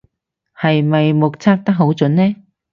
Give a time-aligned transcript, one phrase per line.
[0.57, 2.35] 係咪目測得好準呢